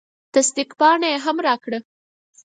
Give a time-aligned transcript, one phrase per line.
[0.33, 1.79] تصدیق پاڼه یې هم راکړه.